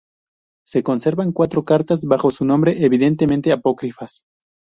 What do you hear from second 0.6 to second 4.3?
Se conservan cuatro "Cartas" bajo su nombre, evidentemente apócrifas.